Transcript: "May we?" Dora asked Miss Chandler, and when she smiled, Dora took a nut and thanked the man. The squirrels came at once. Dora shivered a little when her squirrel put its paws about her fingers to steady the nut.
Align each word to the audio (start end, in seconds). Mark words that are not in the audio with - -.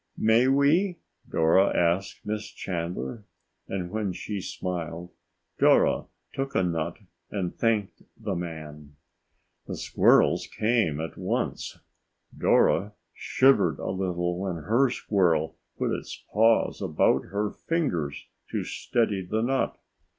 "May 0.17 0.47
we?" 0.47 0.97
Dora 1.29 1.67
asked 1.77 2.25
Miss 2.25 2.47
Chandler, 2.47 3.23
and 3.67 3.91
when 3.91 4.13
she 4.13 4.41
smiled, 4.41 5.11
Dora 5.59 6.05
took 6.33 6.55
a 6.55 6.63
nut 6.63 6.97
and 7.29 7.55
thanked 7.55 8.01
the 8.19 8.33
man. 8.33 8.95
The 9.67 9.77
squirrels 9.77 10.47
came 10.47 10.99
at 10.99 11.17
once. 11.19 11.77
Dora 12.35 12.93
shivered 13.13 13.77
a 13.77 13.91
little 13.91 14.39
when 14.39 14.55
her 14.63 14.89
squirrel 14.89 15.59
put 15.77 15.91
its 15.91 16.25
paws 16.33 16.81
about 16.81 17.25
her 17.25 17.51
fingers 17.51 18.25
to 18.49 18.63
steady 18.63 19.23
the 19.23 19.43
nut. 19.43 19.77